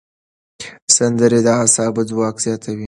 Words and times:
سندرې 0.95 1.39
د 1.45 1.47
اعصابو 1.59 2.01
ځواک 2.09 2.35
زیاتوي. 2.45 2.79